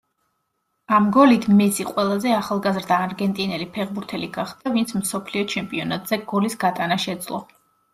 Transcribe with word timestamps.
ამ 0.99 1.09
გოლით 1.17 1.45
მესი 1.59 1.85
ყველაზე 1.89 2.33
ახალგაზრდა 2.39 2.99
არგენტინელი 3.09 3.69
ფეხბურთელი 3.79 4.33
გახდა, 4.41 4.75
ვინც 4.81 4.99
მსოფლიო 5.05 5.51
ჩემპიონატზე 5.57 6.25
გოლის 6.37 6.63
გატანა 6.67 7.05
შეძლო. 7.11 7.49